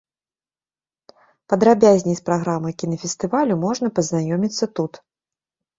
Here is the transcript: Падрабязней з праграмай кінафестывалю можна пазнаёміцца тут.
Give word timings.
Падрабязней 1.53 2.17
з 2.21 2.25
праграмай 2.31 2.73
кінафестывалю 2.85 3.53
можна 3.69 3.87
пазнаёміцца 4.01 4.65
тут. 4.81 4.93